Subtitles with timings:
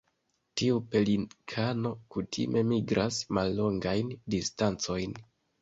[0.61, 5.19] Tiu pelikano kutime migras mallongajn distancojn.